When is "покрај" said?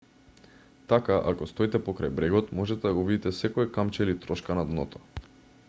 1.89-2.11